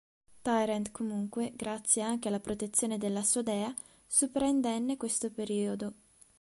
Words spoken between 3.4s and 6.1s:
dea, supera indenne questo periodo.